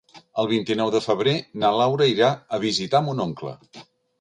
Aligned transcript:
El 0.43 0.47
vint-i-nou 0.51 0.89
de 0.95 1.01
febrer 1.07 1.35
na 1.65 1.71
Laura 1.81 2.09
irà 2.15 2.33
a 2.59 2.63
visitar 2.67 3.07
mon 3.11 3.23
oncle. 3.31 3.55